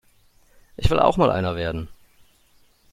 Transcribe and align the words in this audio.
Ich 0.77 0.89
will 0.89 0.97
auch 0.99 1.15
mal 1.17 1.29
einer 1.29 1.55
werden. 1.55 1.87